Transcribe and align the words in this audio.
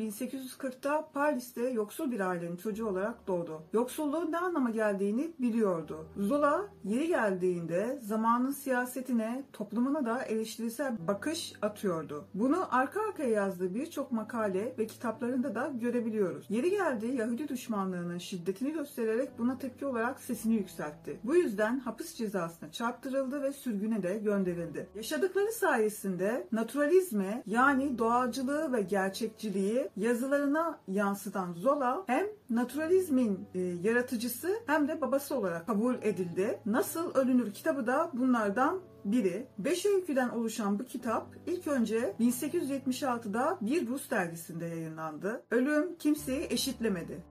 1840'ta 0.00 1.08
Paris'te 1.14 1.68
yoksul 1.68 2.10
bir 2.10 2.20
ailenin 2.20 2.56
çocuğu 2.56 2.86
olarak 2.86 3.26
doğdu. 3.26 3.62
Yoksulluğun 3.72 4.32
ne 4.32 4.38
anlama 4.38 4.70
geldiğini 4.70 5.32
biliyordu. 5.38 6.06
Zola 6.16 6.68
yeri 6.84 7.06
geldiğinde 7.06 7.98
zamanın 8.02 8.50
siyasetine, 8.50 9.44
toplumuna 9.52 10.06
da 10.06 10.22
eleştirisel 10.22 11.08
bakış 11.08 11.52
atıyordu. 11.62 12.24
Bunu 12.34 12.76
arka 12.76 13.00
arkaya 13.08 13.30
yazdığı 13.30 13.74
birçok 13.74 14.12
makale 14.12 14.74
ve 14.78 14.86
kitaplarında 14.86 15.54
da 15.54 15.72
görebiliyoruz. 15.80 16.46
Yeri 16.48 16.70
geldi 16.70 17.06
Yahudi 17.06 17.48
düşmanlığının 17.48 18.18
şiddetini 18.18 18.72
göstererek 18.72 19.38
buna 19.38 19.58
tepki 19.58 19.86
olarak 19.86 20.20
sesini 20.20 20.54
yükseltti. 20.54 21.20
Bu 21.24 21.36
yüzden 21.36 21.78
hapis 21.78 22.14
cezasına 22.14 22.72
çarptırıldı 22.72 23.42
ve 23.42 23.52
sürgüne 23.52 24.02
de 24.02 24.18
gönderildi. 24.18 24.88
Yaşadıkları 24.94 25.52
sayesinde 25.52 26.48
naturalizme 26.52 27.42
yani 27.46 27.98
doğacılığı 27.98 28.72
ve 28.72 28.82
gerçek 28.82 29.10
gerçekçiliği 29.10 29.88
yazılarına 29.96 30.78
yansıtan 30.88 31.52
Zola 31.52 32.04
hem 32.06 32.26
naturalizmin 32.50 33.48
e, 33.54 33.60
yaratıcısı 33.60 34.54
hem 34.66 34.88
de 34.88 35.00
babası 35.00 35.34
olarak 35.34 35.66
kabul 35.66 35.94
edildi. 36.02 36.60
Nasıl 36.66 37.14
Ölünür 37.14 37.52
kitabı 37.52 37.86
da 37.86 38.10
bunlardan 38.14 38.80
biri. 39.04 39.46
Beş 39.58 39.86
öyküden 39.86 40.28
oluşan 40.28 40.78
bu 40.78 40.84
kitap 40.84 41.26
ilk 41.46 41.66
önce 41.66 42.14
1876'da 42.20 43.58
bir 43.60 43.88
Rus 43.88 44.10
dergisinde 44.10 44.66
yayınlandı. 44.66 45.42
Ölüm 45.50 45.96
kimseyi 45.96 46.46
eşitlemedi. 46.50 47.24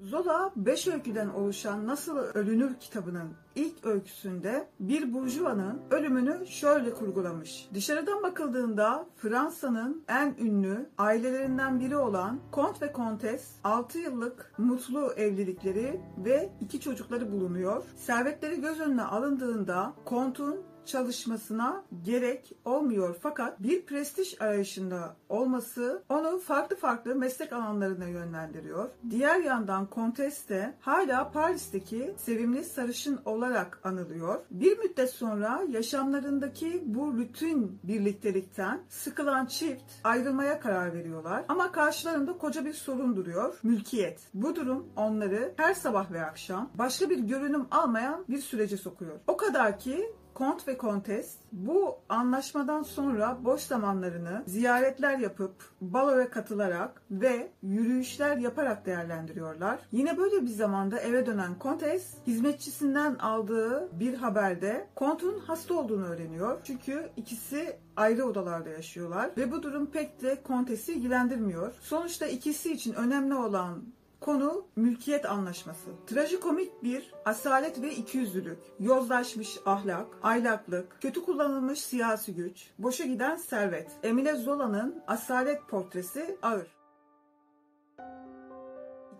Zola 0.00 0.52
beş 0.56 0.86
öyküden 0.86 1.28
oluşan 1.28 1.86
Nasıl 1.86 2.16
Ölünür 2.16 2.74
kitabının 2.80 3.28
ilk 3.54 3.86
öyküsünde 3.86 4.68
bir 4.80 5.14
burjuvanın 5.14 5.80
ölümünü 5.90 6.46
şöyle 6.46 6.94
kurgulamış. 6.94 7.68
Dışarıdan 7.74 8.22
bakıldığında 8.22 9.06
Fransa'nın 9.16 10.04
en 10.08 10.34
ünlü 10.40 10.90
ailelerinden 10.98 11.80
biri 11.80 11.96
olan 11.96 12.40
Kont 12.50 12.82
ve 12.82 12.92
Kontes 12.92 13.54
6 13.64 13.98
yıllık 13.98 14.52
mutlu 14.58 15.12
evlilikleri 15.12 16.00
ve 16.18 16.50
iki 16.60 16.80
çocukları 16.80 17.32
bulunuyor. 17.32 17.84
Servetleri 17.96 18.60
göz 18.60 18.80
önüne 18.80 19.02
alındığında 19.02 19.94
Kont'un 20.04 20.60
çalışmasına 20.88 21.84
gerek 22.04 22.52
olmuyor. 22.64 23.16
Fakat 23.22 23.62
bir 23.62 23.86
prestij 23.86 24.34
arayışında 24.40 25.16
olması 25.28 26.02
onu 26.08 26.38
farklı 26.38 26.76
farklı 26.76 27.14
meslek 27.14 27.52
alanlarına 27.52 28.06
yönlendiriyor. 28.06 28.88
Diğer 29.10 29.40
yandan 29.40 29.86
Kontes 29.86 30.48
de 30.48 30.74
hala 30.80 31.30
Paris'teki 31.30 32.14
sevimli 32.18 32.64
sarışın 32.64 33.20
olarak 33.24 33.80
anılıyor. 33.84 34.40
Bir 34.50 34.78
müddet 34.78 35.10
sonra 35.10 35.62
yaşamlarındaki 35.68 36.82
bu 36.86 37.12
rutin 37.18 37.80
birliktelikten 37.82 38.80
sıkılan 38.88 39.46
çift 39.46 39.82
ayrılmaya 40.04 40.60
karar 40.60 40.94
veriyorlar. 40.94 41.44
Ama 41.48 41.72
karşılarında 41.72 42.38
koca 42.38 42.64
bir 42.64 42.72
sorun 42.72 43.16
duruyor. 43.16 43.58
Mülkiyet. 43.62 44.20
Bu 44.34 44.56
durum 44.56 44.86
onları 44.96 45.54
her 45.56 45.74
sabah 45.74 46.12
ve 46.12 46.24
akşam 46.24 46.70
başka 46.74 47.10
bir 47.10 47.18
görünüm 47.18 47.66
almayan 47.70 48.24
bir 48.28 48.38
sürece 48.38 48.76
sokuyor. 48.76 49.18
O 49.26 49.36
kadar 49.36 49.78
ki 49.78 50.12
Kont 50.38 50.68
ve 50.68 50.78
Kontes 50.78 51.36
bu 51.52 51.96
anlaşmadan 52.08 52.82
sonra 52.82 53.38
boş 53.44 53.60
zamanlarını 53.60 54.42
ziyaretler 54.46 55.18
yapıp 55.18 55.52
baloya 55.80 56.30
katılarak 56.30 57.02
ve 57.10 57.50
yürüyüşler 57.62 58.36
yaparak 58.36 58.86
değerlendiriyorlar. 58.86 59.78
Yine 59.92 60.18
böyle 60.18 60.42
bir 60.42 60.50
zamanda 60.50 60.98
eve 60.98 61.26
dönen 61.26 61.58
Kontes 61.58 62.14
hizmetçisinden 62.26 63.14
aldığı 63.14 64.00
bir 64.00 64.14
haberde 64.14 64.86
Kont'un 64.94 65.38
hasta 65.38 65.74
olduğunu 65.74 66.06
öğreniyor. 66.06 66.60
Çünkü 66.64 67.10
ikisi 67.16 67.76
ayrı 67.96 68.24
odalarda 68.24 68.68
yaşıyorlar 68.68 69.30
ve 69.36 69.52
bu 69.52 69.62
durum 69.62 69.86
pek 69.86 70.22
de 70.22 70.42
Kontes'i 70.42 70.92
ilgilendirmiyor. 70.92 71.72
Sonuçta 71.80 72.26
ikisi 72.26 72.72
için 72.72 72.92
önemli 72.92 73.34
olan 73.34 73.82
Konu 74.20 74.66
mülkiyet 74.76 75.26
anlaşması. 75.26 75.90
Trajikomik 76.06 76.82
bir 76.82 77.14
asalet 77.24 77.82
ve 77.82 77.94
ikiyüzlülük, 77.94 78.58
yozlaşmış 78.80 79.58
ahlak, 79.66 80.06
aylaklık, 80.22 81.00
kötü 81.00 81.24
kullanılmış 81.24 81.80
siyasi 81.80 82.34
güç, 82.34 82.70
boşa 82.78 83.04
giden 83.04 83.36
servet. 83.36 83.90
Emile 84.02 84.34
Zola'nın 84.34 85.02
asalet 85.06 85.68
portresi 85.68 86.38
ağır. 86.42 86.78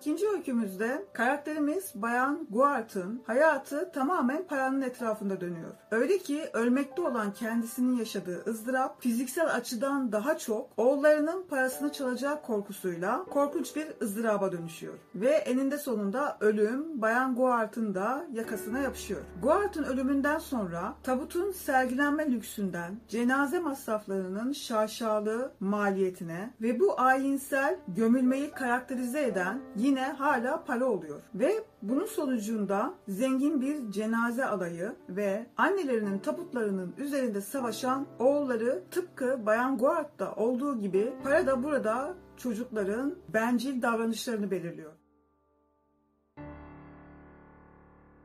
İkinci 0.00 0.28
öykümüzde 0.28 1.04
karakterimiz 1.12 1.92
Bayan 1.94 2.47
Guart'ın 2.50 3.22
hayatı 3.26 3.92
tamamen 3.92 4.47
paranın 4.47 4.82
etrafında 4.82 5.41
dönüyor. 5.41 5.70
Öyle 5.91 6.19
ki 6.19 6.44
ölmekte 6.53 7.03
olan 7.03 7.32
kendisinin 7.32 7.97
yaşadığı 7.97 8.44
ızdırap 8.47 9.03
fiziksel 9.03 9.54
açıdan 9.54 10.12
daha 10.12 10.38
çok 10.38 10.70
oğullarının 10.76 11.47
parasını 11.48 11.92
çalacağı 11.92 12.42
korkusuyla 12.42 13.25
korkunç 13.25 13.76
bir 13.76 13.86
ızdıraba 14.03 14.53
dönüşüyor. 14.53 14.94
Ve 15.14 15.31
eninde 15.31 15.78
sonunda 15.78 16.36
ölüm 16.41 17.03
Bayan 17.03 17.34
Guart'ın 17.34 17.94
da 17.94 18.26
yakasına 18.32 18.78
yapışıyor. 18.78 19.20
Guart'ın 19.42 19.84
ölümünden 19.84 20.38
sonra 20.38 20.94
tabutun 21.03 21.53
sergilenme 21.53 22.32
lüksünden 22.32 23.00
cenaze 23.09 23.59
masraflarının 23.59 24.53
şaşalı 24.53 25.53
maliyetine 25.60 26.54
ve 26.60 26.80
bu 26.80 27.00
ayinsel 27.00 27.78
gömülmeyi 27.88 28.50
karakterize 28.50 29.22
eden 29.22 29.60
yine 29.88 30.04
hala 30.04 30.65
para 30.65 30.84
oluyor. 30.87 31.21
Ve 31.34 31.65
bunun 31.82 32.06
sonucunda 32.06 32.94
zengin 33.09 33.60
bir 33.60 33.91
cenaze 33.91 34.44
alayı 34.44 34.94
ve 35.09 35.47
annelerinin 35.56 36.19
tabutlarının 36.19 36.94
üzerinde 36.99 37.41
savaşan 37.41 38.06
oğulları 38.19 38.82
tıpkı 38.91 39.47
Bayan 39.47 39.78
Guard'da 39.78 40.34
olduğu 40.34 40.81
gibi 40.81 41.12
para 41.22 41.47
da 41.47 41.62
burada 41.62 42.15
çocukların 42.37 43.15
bencil 43.28 43.82
davranışlarını 43.82 44.50
belirliyor. 44.50 44.93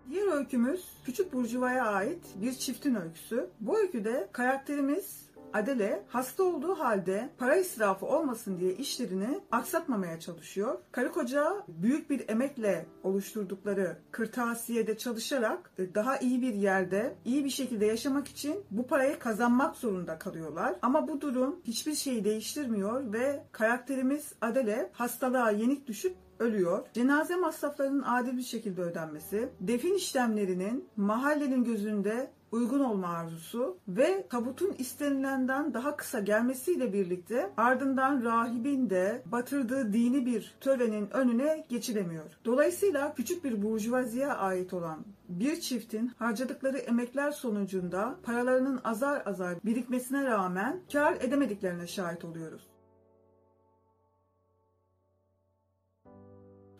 Diğer 0.09 0.37
öykümüz 0.37 0.87
Küçük 1.05 1.33
Burjuva'ya 1.33 1.85
ait 1.85 2.25
bir 2.41 2.53
çiftin 2.53 2.95
öyküsü. 2.95 3.49
Bu 3.59 3.79
öyküde 3.79 4.29
karakterimiz 4.31 5.29
Adele 5.53 6.03
hasta 6.07 6.43
olduğu 6.43 6.79
halde 6.79 7.29
para 7.37 7.55
israfı 7.55 8.05
olmasın 8.05 8.59
diye 8.59 8.73
işlerini 8.73 9.39
aksatmamaya 9.51 10.19
çalışıyor. 10.19 10.77
Karı 10.91 11.11
koca 11.11 11.63
büyük 11.67 12.09
bir 12.09 12.29
emekle 12.29 12.85
oluşturdukları 13.03 13.97
kırtasiyede 14.11 14.97
çalışarak 14.97 15.71
e, 15.77 15.95
daha 15.95 16.17
iyi 16.17 16.41
bir 16.41 16.53
yerde 16.53 17.15
iyi 17.25 17.45
bir 17.45 17.49
şekilde 17.49 17.85
yaşamak 17.85 18.27
için 18.27 18.63
bu 18.71 18.87
parayı 18.87 19.19
kazanmak 19.19 19.75
zorunda 19.75 20.19
kalıyorlar. 20.19 20.75
Ama 20.81 21.07
bu 21.07 21.21
durum 21.21 21.59
hiçbir 21.63 21.95
şeyi 21.95 22.23
değiştirmiyor 22.23 23.13
ve 23.13 23.43
karakterimiz 23.51 24.33
Adele 24.41 24.89
hastalığa 24.93 25.51
yenik 25.51 25.87
düşüp 25.87 26.15
ölüyor. 26.39 26.85
Cenaze 26.93 27.35
masraflarının 27.35 28.03
adil 28.03 28.37
bir 28.37 28.43
şekilde 28.43 28.81
ödenmesi, 28.81 29.49
defin 29.59 29.93
işlemlerinin 29.93 30.87
mahallenin 30.95 31.63
gözünde 31.63 32.31
uygun 32.53 32.79
olma 32.79 33.07
arzusu 33.07 33.77
ve 33.87 34.27
tabutun 34.29 34.75
istenilenden 34.77 35.73
daha 35.73 35.95
kısa 35.95 36.19
gelmesiyle 36.19 36.93
birlikte 36.93 37.53
ardından 37.57 38.23
rahibin 38.23 38.89
de 38.89 39.23
batırdığı 39.25 39.93
dini 39.93 40.25
bir 40.25 40.55
törenin 40.61 41.09
önüne 41.09 41.65
geçilemiyor. 41.69 42.25
Dolayısıyla 42.45 43.13
küçük 43.13 43.43
bir 43.43 43.63
burjuvaziye 43.63 44.27
ait 44.27 44.73
olan 44.73 45.05
bir 45.29 45.61
çiftin 45.61 46.07
harcadıkları 46.07 46.77
emekler 46.77 47.31
sonucunda 47.31 48.15
paralarının 48.23 48.81
azar 48.83 49.23
azar 49.25 49.55
birikmesine 49.65 50.23
rağmen 50.23 50.81
kar 50.91 51.13
edemediklerine 51.13 51.87
şahit 51.87 52.25
oluyoruz. 52.25 52.67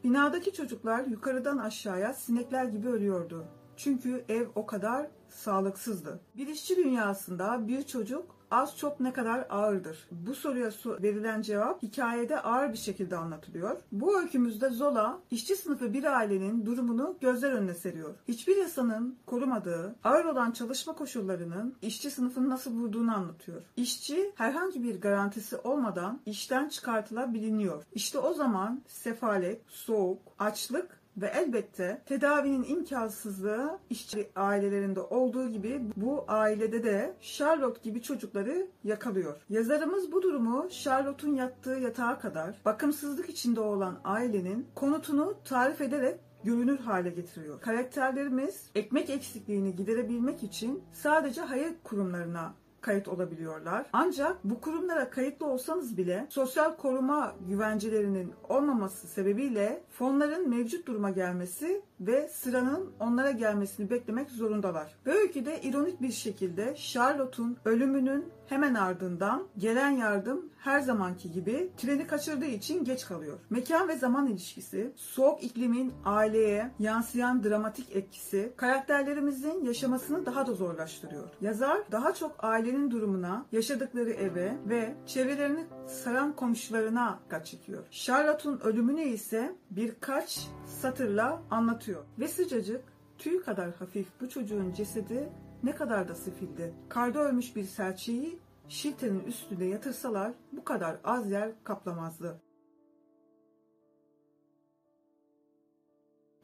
Binadaki 0.04 0.54
çocuklar 0.54 1.06
yukarıdan 1.06 1.58
aşağıya 1.58 2.14
sinekler 2.14 2.66
gibi 2.66 2.88
ölüyordu. 2.88 3.48
Çünkü 3.78 4.26
ev 4.30 4.48
o 4.56 4.66
kadar 4.66 5.08
sağlıksızdı. 5.30 6.20
Bir 6.38 6.48
işçi 6.48 6.76
dünyasında 6.76 7.68
bir 7.68 7.84
çocuk 7.84 8.36
az 8.54 8.78
çok 8.78 9.00
ne 9.00 9.14
kadar 9.14 9.48
ağırdır? 9.50 10.08
Bu 10.12 10.36
soruya 10.36 10.70
verilen 10.86 11.42
cevap 11.42 11.84
hikayede 11.84 12.40
ağır 12.40 12.74
bir 12.74 12.78
şekilde 12.78 13.18
anlatılıyor. 13.18 13.78
Bu 13.92 14.20
öykümüzde 14.20 14.70
Zola 14.70 15.20
işçi 15.32 15.56
sınıfı 15.56 15.94
bir 15.94 16.04
ailenin 16.04 16.66
durumunu 16.66 17.18
gözler 17.22 17.52
önüne 17.52 17.74
seriyor. 17.74 18.16
Hiçbir 18.28 18.58
yasanın 18.58 19.18
korumadığı 19.26 19.96
ağır 20.04 20.26
olan 20.26 20.52
çalışma 20.52 20.94
koşullarının 20.94 21.76
işçi 21.82 22.12
sınıfını 22.12 22.50
nasıl 22.50 22.72
vurduğunu 22.72 23.16
anlatıyor. 23.16 23.62
İşçi 23.78 24.32
herhangi 24.36 24.84
bir 24.84 25.02
garantisi 25.02 25.58
olmadan 25.58 26.22
işten 26.26 26.70
çıkartılabiliyor. 26.70 27.84
İşte 27.94 28.20
o 28.20 28.34
zaman 28.34 28.82
sefalet, 28.88 29.62
soğuk, 29.68 30.22
açlık 30.40 31.03
ve 31.18 31.28
elbette 31.28 32.02
tedavinin 32.06 32.64
imkansızlığı 32.64 33.80
işçi 33.90 34.30
ailelerinde 34.36 35.00
olduğu 35.00 35.50
gibi 35.50 35.82
bu 35.96 36.26
ailede 36.28 36.84
de 36.84 37.14
Charlotte 37.22 37.82
gibi 37.84 38.02
çocukları 38.02 38.68
yakalıyor. 38.84 39.42
Yazarımız 39.50 40.12
bu 40.12 40.22
durumu 40.22 40.70
Charlotte'un 40.70 41.36
yattığı 41.36 41.80
yatağa 41.80 42.20
kadar 42.20 42.56
bakımsızlık 42.66 43.30
içinde 43.30 43.62
olan 43.62 44.00
ailenin 44.04 44.68
konutunu 44.76 45.36
tarif 45.46 45.82
ederek 45.82 46.20
görünür 46.44 46.80
hale 46.80 47.10
getiriyor. 47.10 47.62
Karakterlerimiz 47.62 48.70
ekmek 48.76 49.10
eksikliğini 49.10 49.76
giderebilmek 49.76 50.44
için 50.44 50.84
sadece 50.92 51.42
hayır 51.42 51.74
kurumlarına 51.84 52.54
kayıt 52.84 53.08
olabiliyorlar. 53.08 53.86
Ancak 53.94 54.44
bu 54.44 54.62
kurumlara 54.62 55.10
kayıtlı 55.10 55.46
olsanız 55.46 55.98
bile 55.98 56.28
sosyal 56.30 56.76
koruma 56.76 57.36
güvencelerinin 57.50 58.34
olmaması 58.50 59.08
sebebiyle 59.08 59.84
fonların 59.92 60.50
mevcut 60.50 60.88
duruma 60.88 61.10
gelmesi 61.10 61.82
ve 62.08 62.28
sıranın 62.28 62.92
onlara 63.00 63.32
gelmesini 63.32 63.90
beklemek 63.90 64.30
zorundalar. 64.30 64.96
Ve 65.06 65.12
öyküde 65.12 65.62
ironik 65.62 66.02
bir 66.02 66.12
şekilde 66.12 66.76
Charlotte'un 66.76 67.58
ölümünün 67.66 68.26
hemen 68.48 68.74
ardından 68.74 69.44
gelen 69.58 69.90
yardım 69.92 70.50
her 70.58 70.80
zamanki 70.80 71.32
gibi 71.32 71.72
treni 71.78 72.08
kaçırdığı 72.08 72.46
için 72.46 72.84
geç 72.84 73.06
kalıyor. 73.06 73.38
Mekan 73.50 73.88
ve 73.88 73.96
zaman 73.96 74.28
ilişkisi, 74.28 74.92
soğuk 74.96 75.44
iklimin 75.44 75.94
aileye 76.06 76.72
yansıyan 76.80 77.44
dramatik 77.44 77.96
etkisi 77.96 78.54
karakterlerimizin 78.58 79.64
yaşamasını 79.66 80.26
daha 80.26 80.48
da 80.48 80.54
zorlaştırıyor. 80.54 81.30
Yazar 81.42 81.78
daha 81.92 82.14
çok 82.14 82.44
ailenin 82.44 82.92
durumuna, 82.92 83.46
yaşadıkları 83.52 84.10
eve 84.10 84.58
ve 84.70 84.96
çevrelerini 85.06 85.66
saran 85.88 86.36
komşularına 86.36 87.20
dikkat 87.26 87.46
çekiyor. 87.46 87.84
Charlotte'un 87.92 88.60
ölümünü 88.60 89.02
ise 89.02 89.56
birkaç 89.72 90.48
satırla 90.82 91.42
anlatıyor. 91.52 91.93
Ve 92.20 92.28
sıcacık, 92.28 92.84
tüy 93.18 93.42
kadar 93.42 93.76
hafif 93.76 94.08
bu 94.22 94.30
çocuğun 94.30 94.74
cesedi 94.74 95.30
ne 95.64 95.76
kadar 95.76 96.08
da 96.08 96.16
sefildi. 96.16 96.74
Karda 96.90 97.20
ölmüş 97.20 97.56
bir 97.56 97.64
serçeyi 97.64 98.40
şiltenin 98.68 99.24
üstüne 99.24 99.66
yatırsalar 99.66 100.34
bu 100.52 100.64
kadar 100.64 100.98
az 101.04 101.32
yer 101.32 101.52
kaplamazdı. 101.64 102.42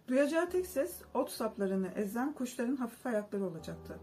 Duyacağı 0.07 0.49
tek 0.49 0.67
ses 0.67 1.01
ot 1.13 1.31
saplarını 1.31 1.87
ezen 1.95 2.33
kuşların 2.33 2.75
hafif 2.75 3.05
ayakları 3.05 3.45
olacaktı. 3.45 3.99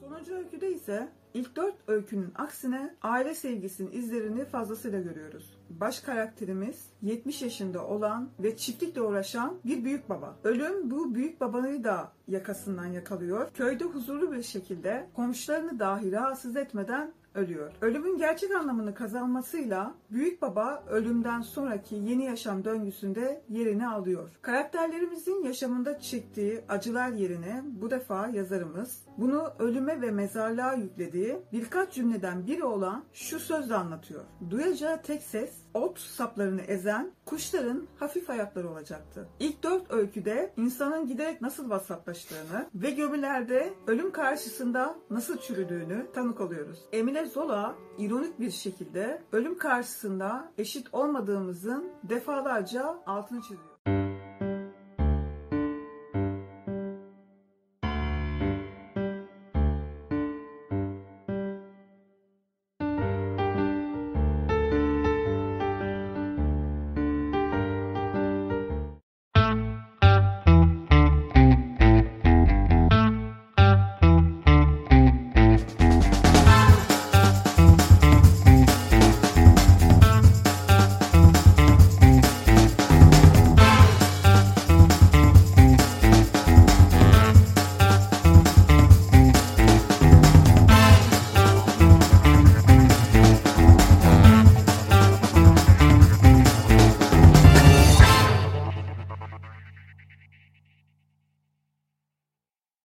Sonuncu 0.00 0.34
öyküde 0.34 0.72
ise 0.72 1.12
ilk 1.34 1.56
dört 1.56 1.74
öykünün 1.86 2.32
aksine 2.34 2.96
aile 3.02 3.34
sevgisinin 3.34 3.92
izlerini 3.92 4.44
fazlasıyla 4.44 5.00
görüyoruz. 5.00 5.57
Baş 5.70 6.00
karakterimiz 6.00 6.86
70 7.02 7.42
yaşında 7.42 7.86
olan 7.86 8.28
ve 8.40 8.56
çiftlikle 8.56 9.02
uğraşan 9.02 9.58
bir 9.64 9.84
büyük 9.84 10.08
baba. 10.08 10.36
Ölüm 10.44 10.90
bu 10.90 11.14
büyük 11.14 11.40
babayı 11.40 11.84
da 11.84 12.12
yakasından 12.28 12.86
yakalıyor. 12.86 13.50
Köyde 13.54 13.84
huzurlu 13.84 14.32
bir 14.32 14.42
şekilde 14.42 15.08
komşularını 15.14 15.78
dahi 15.78 16.12
rahatsız 16.12 16.56
etmeden 16.56 17.12
ölüyor. 17.38 17.72
Ölümün 17.80 18.18
gerçek 18.18 18.50
anlamını 18.54 18.94
kazanmasıyla 18.94 19.94
büyük 20.10 20.42
baba 20.42 20.84
ölümden 20.88 21.40
sonraki 21.40 21.94
yeni 21.94 22.24
yaşam 22.24 22.64
döngüsünde 22.64 23.42
yerini 23.48 23.88
alıyor. 23.88 24.28
Karakterlerimizin 24.42 25.44
yaşamında 25.44 26.00
çektiği 26.00 26.60
acılar 26.68 27.08
yerine 27.08 27.62
bu 27.64 27.90
defa 27.90 28.28
yazarımız 28.28 29.02
bunu 29.18 29.52
ölüme 29.58 30.00
ve 30.00 30.10
mezarlığa 30.10 30.74
yüklediği 30.74 31.36
birkaç 31.52 31.92
cümleden 31.94 32.46
biri 32.46 32.64
olan 32.64 33.04
şu 33.12 33.40
sözle 33.40 33.74
anlatıyor. 33.74 34.24
Duyacağı 34.50 35.02
tek 35.02 35.22
ses 35.22 35.52
ot 35.78 35.98
saplarını 35.98 36.60
ezen 36.60 37.12
kuşların 37.24 37.86
hafif 37.98 38.30
ayakları 38.30 38.70
olacaktı. 38.70 39.28
İlk 39.40 39.62
dört 39.62 39.90
öyküde 39.92 40.52
insanın 40.56 41.06
giderek 41.06 41.40
nasıl 41.40 41.70
vasatlaştığını 41.70 42.66
ve 42.74 42.90
gömülerde 42.90 43.74
ölüm 43.86 44.12
karşısında 44.12 44.96
nasıl 45.10 45.38
çürüdüğünü 45.38 46.06
tanık 46.14 46.40
oluyoruz. 46.40 46.78
Emile 46.92 47.26
Zola 47.26 47.74
ironik 47.98 48.40
bir 48.40 48.50
şekilde 48.50 49.22
ölüm 49.32 49.58
karşısında 49.58 50.52
eşit 50.58 50.94
olmadığımızın 50.94 51.92
defalarca 52.02 53.02
altını 53.06 53.40
çiziyor. 53.40 53.77